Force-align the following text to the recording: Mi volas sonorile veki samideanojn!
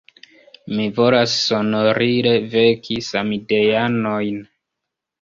Mi 0.77 0.85
volas 0.99 1.35
sonorile 1.51 2.33
veki 2.57 3.01
samideanojn! 3.13 4.45